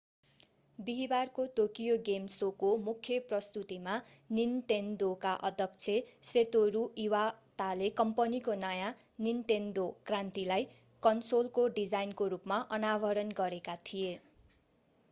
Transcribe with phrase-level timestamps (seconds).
[0.79, 3.97] बिहीबारको Tokyo game शोको मुख्य प्रस्तुतीमा
[4.29, 5.97] निन्तेन्दोका अध्यक्ष
[6.31, 8.89] सतोरू इवाताले कम्पनीको नयाँ
[9.27, 10.67] निन्तेन्दो क्रान्तिलाई
[11.03, 14.19] कन्सोलको डिजाइनको रूपमा अनावरण गरेका थिए